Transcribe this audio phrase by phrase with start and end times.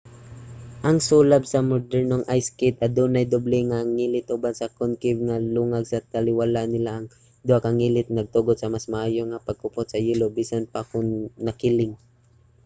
[0.87, 5.85] ang sulab sa modernong ice skate adunay doble nga ngilit uban sa concave nga lungag
[5.87, 6.91] sa taliwala nila.
[6.95, 7.07] ang
[7.47, 11.07] duha ka ngilit nagtugot sa mas maayo nga pagkupot sa yelo bisan pa kon
[11.47, 11.93] nakiling